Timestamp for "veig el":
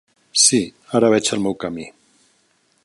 1.15-1.45